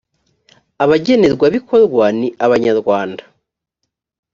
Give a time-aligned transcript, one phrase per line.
[0.83, 3.23] abagenerwabikorwa ni abanyarwanda